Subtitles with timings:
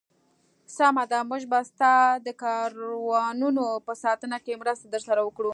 [0.75, 1.93] سمه ده، موږ به ستا
[2.25, 5.49] د کاروانونو په ساتنه کې مرسته درسره وکړو.